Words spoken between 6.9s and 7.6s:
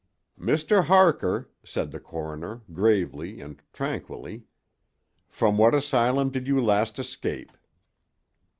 escape?"